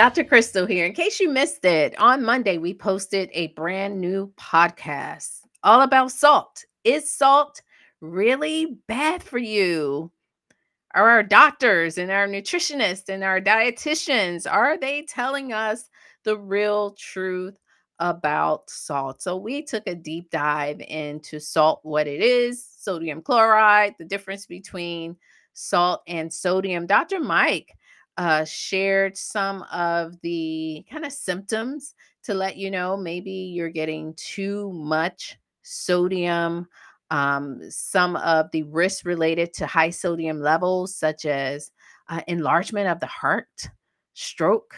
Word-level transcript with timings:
Dr. 0.00 0.24
Crystal 0.24 0.64
here. 0.64 0.86
In 0.86 0.94
case 0.94 1.20
you 1.20 1.28
missed 1.28 1.62
it, 1.62 1.94
on 2.00 2.24
Monday 2.24 2.56
we 2.56 2.72
posted 2.72 3.28
a 3.34 3.48
brand 3.48 4.00
new 4.00 4.32
podcast 4.38 5.40
all 5.62 5.82
about 5.82 6.10
salt. 6.10 6.64
Is 6.84 7.12
salt 7.12 7.60
really 8.00 8.78
bad 8.88 9.22
for 9.22 9.36
you? 9.36 10.10
Are 10.94 11.06
our 11.06 11.22
doctors 11.22 11.98
and 11.98 12.10
our 12.10 12.26
nutritionists 12.26 13.10
and 13.10 13.22
our 13.22 13.42
dietitians 13.42 14.50
are 14.50 14.78
they 14.78 15.02
telling 15.02 15.52
us 15.52 15.90
the 16.24 16.38
real 16.38 16.92
truth 16.92 17.58
about 17.98 18.70
salt? 18.70 19.20
So 19.20 19.36
we 19.36 19.60
took 19.60 19.86
a 19.86 19.94
deep 19.94 20.30
dive 20.30 20.80
into 20.80 21.38
salt, 21.38 21.80
what 21.82 22.06
it 22.06 22.22
is, 22.22 22.66
sodium 22.78 23.20
chloride, 23.20 23.96
the 23.98 24.06
difference 24.06 24.46
between 24.46 25.18
salt 25.52 26.00
and 26.06 26.32
sodium. 26.32 26.86
Dr. 26.86 27.20
Mike 27.20 27.76
uh, 28.16 28.44
shared 28.44 29.16
some 29.16 29.62
of 29.72 30.20
the 30.22 30.84
kind 30.90 31.04
of 31.04 31.12
symptoms 31.12 31.94
to 32.22 32.34
let 32.34 32.56
you 32.56 32.70
know 32.70 32.96
maybe 32.96 33.30
you're 33.30 33.70
getting 33.70 34.14
too 34.14 34.72
much 34.72 35.38
sodium. 35.62 36.66
Um, 37.10 37.60
some 37.70 38.16
of 38.16 38.50
the 38.52 38.62
risks 38.64 39.04
related 39.04 39.52
to 39.54 39.66
high 39.66 39.90
sodium 39.90 40.40
levels, 40.40 40.94
such 40.94 41.24
as 41.24 41.72
uh, 42.08 42.20
enlargement 42.28 42.88
of 42.88 43.00
the 43.00 43.06
heart, 43.06 43.68
stroke, 44.14 44.76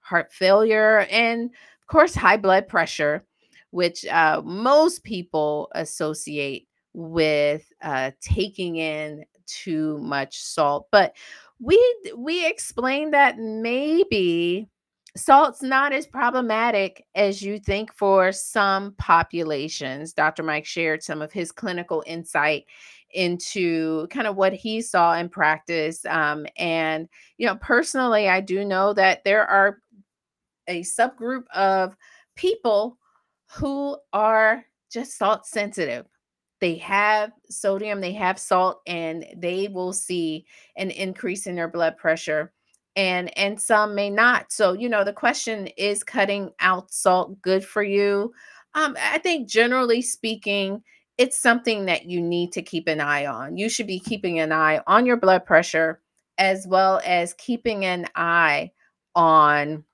heart 0.00 0.32
failure, 0.32 1.06
and 1.10 1.44
of 1.46 1.86
course, 1.86 2.14
high 2.14 2.36
blood 2.36 2.68
pressure, 2.68 3.24
which 3.70 4.04
uh, 4.06 4.42
most 4.44 5.04
people 5.04 5.70
associate 5.74 6.68
with 6.92 7.64
uh, 7.82 8.10
taking 8.20 8.76
in 8.76 9.24
too 9.46 9.98
much 9.98 10.38
salt. 10.38 10.88
But 10.90 11.14
we 11.60 11.96
we 12.16 12.46
explained 12.46 13.12
that 13.12 13.38
maybe 13.38 14.68
salt's 15.16 15.62
not 15.62 15.92
as 15.92 16.06
problematic 16.06 17.04
as 17.14 17.42
you 17.42 17.58
think 17.58 17.92
for 17.94 18.32
some 18.32 18.94
populations. 18.96 20.12
Dr. 20.12 20.42
Mike 20.42 20.64
shared 20.64 21.02
some 21.02 21.20
of 21.20 21.32
his 21.32 21.52
clinical 21.52 22.02
insight 22.06 22.64
into 23.12 24.06
kind 24.08 24.26
of 24.26 24.36
what 24.36 24.52
he 24.52 24.80
saw 24.80 25.14
in 25.14 25.28
practice. 25.28 26.04
Um, 26.06 26.46
and, 26.56 27.08
you 27.38 27.46
know, 27.46 27.56
personally, 27.56 28.28
I 28.28 28.40
do 28.40 28.64
know 28.64 28.92
that 28.94 29.24
there 29.24 29.44
are 29.46 29.80
a 30.68 30.82
subgroup 30.82 31.44
of 31.52 31.96
people 32.36 32.98
who 33.50 33.98
are 34.12 34.64
just 34.92 35.18
salt 35.18 35.44
sensitive 35.44 36.06
they 36.60 36.76
have 36.76 37.32
sodium, 37.48 38.00
they 38.00 38.12
have 38.12 38.38
salt, 38.38 38.82
and 38.86 39.26
they 39.36 39.68
will 39.68 39.92
see 39.92 40.44
an 40.76 40.90
increase 40.90 41.46
in 41.46 41.54
their 41.54 41.68
blood 41.68 41.96
pressure. 41.96 42.52
And 42.96 43.36
and 43.38 43.60
some 43.60 43.94
may 43.94 44.10
not. 44.10 44.52
So, 44.52 44.72
you 44.72 44.88
know, 44.88 45.04
the 45.04 45.12
question 45.12 45.68
is 45.76 46.04
cutting 46.04 46.50
out 46.60 46.92
salt 46.92 47.40
good 47.40 47.64
for 47.64 47.82
you? 47.82 48.32
Um, 48.74 48.96
I 49.00 49.18
think 49.18 49.48
generally 49.48 50.02
speaking, 50.02 50.82
it's 51.18 51.38
something 51.38 51.86
that 51.86 52.06
you 52.06 52.20
need 52.20 52.52
to 52.52 52.62
keep 52.62 52.88
an 52.88 53.00
eye 53.00 53.26
on. 53.26 53.56
You 53.56 53.68
should 53.68 53.86
be 53.86 54.00
keeping 54.00 54.40
an 54.40 54.52
eye 54.52 54.80
on 54.86 55.06
your 55.06 55.16
blood 55.16 55.44
pressure 55.44 56.00
as 56.38 56.66
well 56.66 57.00
as 57.04 57.34
keeping 57.34 57.84
an 57.84 58.06
eye 58.16 58.70
on 59.14 59.84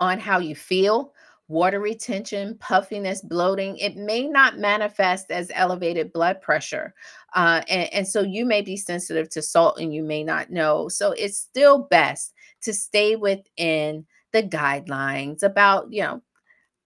on 0.00 0.18
how 0.20 0.38
you 0.38 0.54
feel 0.54 1.12
water 1.48 1.80
retention, 1.80 2.56
puffiness, 2.60 3.22
bloating. 3.22 3.76
It 3.78 3.96
may 3.96 4.28
not 4.28 4.58
manifest 4.58 5.30
as 5.30 5.50
elevated 5.54 6.12
blood 6.12 6.40
pressure. 6.42 6.94
Uh, 7.34 7.62
and, 7.68 7.92
and 7.92 8.08
so 8.08 8.20
you 8.20 8.44
may 8.44 8.60
be 8.60 8.76
sensitive 8.76 9.30
to 9.30 9.42
salt 9.42 9.80
and 9.80 9.92
you 9.92 10.02
may 10.02 10.22
not 10.22 10.50
know. 10.50 10.88
So 10.88 11.12
it's 11.12 11.38
still 11.38 11.78
best 11.90 12.34
to 12.62 12.74
stay 12.74 13.16
within 13.16 14.06
the 14.32 14.42
guidelines 14.42 15.42
about, 15.42 15.90
you 15.90 16.02
know, 16.02 16.22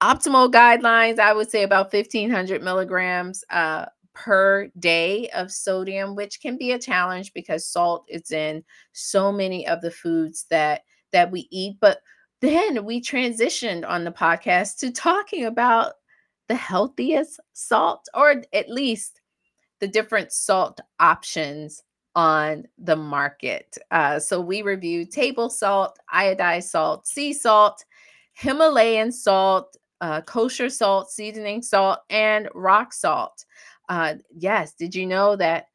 optimal 0.01 0.51
guidelines. 0.53 1.19
I 1.19 1.33
would 1.33 1.51
say 1.51 1.65
about 1.65 1.93
1500 1.93 2.63
milligrams. 2.63 3.45
Uh, 3.51 3.87
per 4.15 4.69
day 4.79 5.27
of 5.31 5.51
sodium 5.51 6.15
which 6.15 6.39
can 6.43 6.59
be 6.59 6.73
a 6.73 6.79
challenge 6.79 7.33
because 7.33 7.67
salt 7.67 8.05
is 8.09 8.31
in 8.31 8.63
so 8.93 9.33
many 9.33 9.67
of 9.67 9.81
the 9.81 9.91
foods 9.91 10.45
that 10.51 10.83
that 11.13 11.31
we 11.31 11.49
eat 11.51 11.79
but 11.81 12.01
then 12.43 12.85
we 12.85 13.01
transitioned 13.01 13.89
on 13.89 14.05
the 14.05 14.13
podcast 14.13 14.79
to 14.79 14.91
talking 14.91 15.47
about 15.47 15.95
the 16.49 16.55
healthiest 16.57 17.41
salt, 17.53 18.07
or 18.13 18.43
at 18.53 18.69
least 18.69 19.21
the 19.81 19.87
different 19.89 20.33
salt 20.33 20.81
options 20.99 21.83
on 22.15 22.65
the 22.79 22.97
market. 22.97 23.79
Uh, 23.91 24.19
so 24.19 24.41
we 24.41 24.61
reviewed 24.61 25.11
table 25.11 25.49
salt, 25.49 25.99
iodized 26.13 26.65
salt, 26.65 27.07
sea 27.07 27.33
salt, 27.33 27.85
Himalayan 28.35 29.13
salt, 29.13 29.77
uh, 30.01 30.21
kosher 30.23 30.69
salt, 30.69 31.11
seasoning 31.11 31.63
salt, 31.63 32.01
and 32.11 32.49
rock 32.55 32.93
salt. 32.93 33.45
Uh, 33.89 34.15
yes, 34.37 34.75
did 34.75 34.95
you 34.95 35.07
know 35.07 35.37
that 35.37 35.67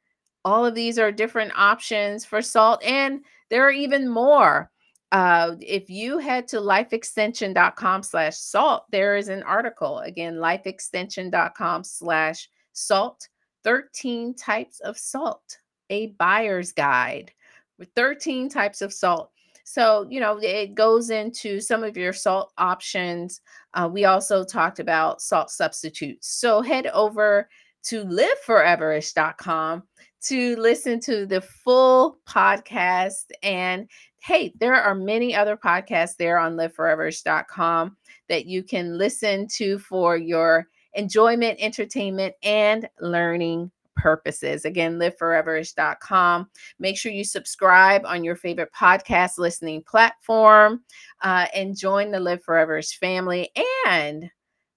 all 0.44 0.66
of 0.66 0.76
these 0.76 1.00
are 1.00 1.12
different 1.14 1.52
options 1.56 2.26
for 2.26 2.42
salt? 2.42 2.84
And 2.84 3.22
there 3.50 3.66
are 3.66 3.72
even 3.72 4.10
more 4.10 4.70
uh, 5.12 5.56
if 5.62 5.90
you 5.90 6.18
head 6.18 6.48
to 6.50 6.58
lifeextension.com 6.58 8.04
slash 8.04 8.38
salt, 8.38 8.84
there 8.92 9.16
is 9.16 9.30
an 9.30 9.44
article 9.44 10.00
again, 10.00 10.36
lifeextension.com 10.36 11.84
slash 11.84 12.50
salt, 12.74 13.28
13 13.64 14.36
types 14.36 14.80
of 14.82 14.98
salt, 14.98 15.60
a 15.90 16.08
buyer's 16.20 16.74
guide 16.74 17.32
with 17.80 17.90
13 17.96 18.50
types 18.50 18.82
of 18.82 18.94
salt. 18.94 19.32
So, 19.64 20.08
you 20.10 20.20
know, 20.20 20.38
it 20.42 20.76
goes 20.76 21.10
into 21.10 21.60
some 21.60 21.84
of 21.84 21.98
your 21.98 22.14
salt 22.14 22.54
options. 22.58 23.42
Uh, 23.74 23.90
we 23.92 24.06
also 24.06 24.46
talked 24.46 24.80
about 24.80 25.22
salt 25.22 25.52
substitutes. 25.52 26.30
So 26.30 26.62
head 26.62 26.88
over 26.88 27.50
to 27.84 28.06
liveforeverish.com 28.06 29.84
to 30.22 30.56
listen 30.56 31.00
to 31.02 31.26
the 31.26 31.42
full 31.42 32.20
podcast 32.28 33.26
and 33.44 33.90
hey, 34.20 34.54
there 34.60 34.76
are 34.76 34.96
many 34.96 35.36
other 35.36 35.58
podcasts 35.58 36.16
there 36.18 36.38
on 36.38 36.56
liveforeverish.com 36.56 37.96
that 38.30 38.46
you 38.46 38.64
can 38.64 38.98
listen 38.98 39.48
to 39.56 39.80
for 39.80 40.18
your 40.18 40.68
enjoyment, 40.94 41.58
entertainment, 41.60 42.34
and 42.44 42.90
learning 43.00 43.72
purposes. 43.96 44.66
Again, 44.66 45.00
liveforeverish.com. 45.00 46.50
Make 46.80 46.98
sure 46.98 47.12
you 47.12 47.24
subscribe 47.24 48.06
on 48.06 48.24
your 48.24 48.36
favorite 48.36 48.72
podcast 48.74 49.38
listening 49.38 49.84
platform 49.84 50.84
uh, 51.22 51.48
and 51.54 51.78
join 51.78 52.12
the 52.12 52.20
Live 52.20 52.44
Foreverish 52.46 52.98
family. 52.98 53.50
And 53.88 54.30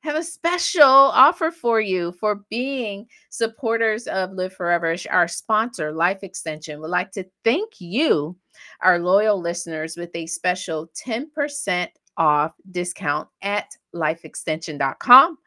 have 0.03 0.17
a 0.17 0.23
special 0.23 0.83
offer 0.85 1.51
for 1.51 1.81
you 1.81 2.13
for 2.13 2.45
being 2.49 3.07
supporters 3.29 4.07
of 4.07 4.33
Live 4.33 4.55
Forever. 4.55 4.97
Our 5.11 5.29
sponsor, 5.29 5.93
Life 5.93 6.23
Extension, 6.23 6.81
would 6.81 6.91
like 6.91 7.11
to 7.13 7.25
thank 7.45 7.81
you, 7.81 8.37
our 8.83 8.99
loyal 8.99 9.41
listeners, 9.41 9.97
with 9.97 10.11
a 10.15 10.27
special 10.27 10.91
10% 11.07 11.89
off 12.17 12.53
discount 12.71 13.29
at 13.43 13.67
lifeextension.com. 13.95 15.39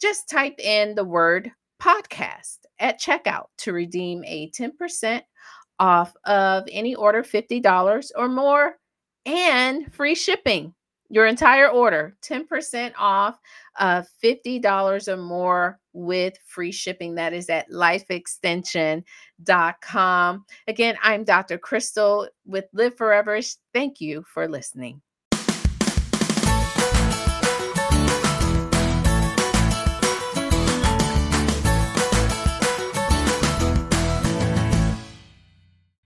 Just 0.00 0.28
type 0.28 0.58
in 0.58 0.94
the 0.94 1.04
word 1.04 1.50
podcast 1.80 2.58
at 2.78 3.00
checkout 3.00 3.46
to 3.58 3.72
redeem 3.72 4.24
a 4.24 4.50
10% 4.50 5.22
off 5.78 6.14
of 6.24 6.64
any 6.70 6.94
order 6.94 7.22
$50 7.22 8.10
or 8.16 8.28
more 8.28 8.76
and 9.24 9.92
free 9.92 10.14
shipping 10.14 10.74
your 11.12 11.26
entire 11.26 11.68
order 11.68 12.16
10% 12.22 12.92
off 12.98 13.38
uh, 13.78 14.02
$50 14.24 15.08
or 15.08 15.16
more 15.18 15.78
with 15.92 16.38
free 16.46 16.72
shipping. 16.72 17.14
That 17.14 17.34
is 17.34 17.50
at 17.50 17.70
lifeextension.com 17.70 20.44
again 20.68 20.96
i'm 21.02 21.24
dr 21.24 21.58
crystal 21.58 22.28
with 22.46 22.64
live 22.72 22.96
forever. 22.96 23.38
Thank 23.74 24.00
you 24.00 24.24
for 24.32 24.48
listening 24.48 25.02